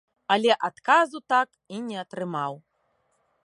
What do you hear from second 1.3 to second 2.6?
так і не атрымаў.